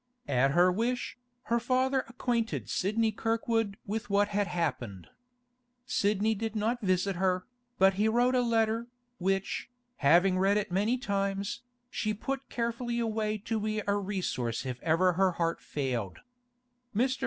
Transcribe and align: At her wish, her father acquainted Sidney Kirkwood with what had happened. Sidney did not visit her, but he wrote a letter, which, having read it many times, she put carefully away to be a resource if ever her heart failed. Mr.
At 0.27 0.53
her 0.53 0.71
wish, 0.71 1.19
her 1.43 1.59
father 1.59 2.03
acquainted 2.07 2.67
Sidney 2.71 3.11
Kirkwood 3.11 3.77
with 3.85 4.09
what 4.09 4.29
had 4.29 4.47
happened. 4.47 5.05
Sidney 5.85 6.33
did 6.33 6.55
not 6.55 6.81
visit 6.81 7.17
her, 7.17 7.45
but 7.77 7.93
he 8.01 8.07
wrote 8.07 8.33
a 8.33 8.41
letter, 8.41 8.87
which, 9.19 9.69
having 9.97 10.39
read 10.39 10.57
it 10.57 10.71
many 10.71 10.97
times, 10.97 11.61
she 11.91 12.15
put 12.15 12.49
carefully 12.49 12.97
away 12.97 13.37
to 13.45 13.59
be 13.59 13.83
a 13.85 13.93
resource 13.95 14.65
if 14.65 14.81
ever 14.81 15.13
her 15.13 15.33
heart 15.33 15.61
failed. 15.61 16.21
Mr. 16.95 17.19